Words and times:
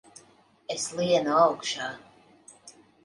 Es 0.75 0.85
lienu 0.99 1.35
augšā! 1.43 1.91